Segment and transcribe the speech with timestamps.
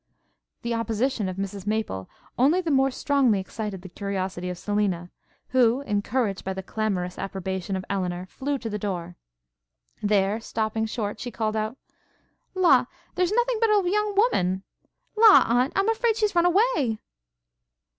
[0.63, 5.11] The opposition of Mrs Maple only the more strongly excited the curiosity of Selina,
[5.49, 9.15] who, encouraged by the clamorous approbation of Elinor, flew to the door.
[10.01, 11.77] There, stopping short, she called out,
[12.55, 12.87] 'La!
[13.15, 14.63] here's nothing but a young woman!
[15.15, 15.43] La!
[15.47, 16.97] Aunt, I'm afraid she's run away!'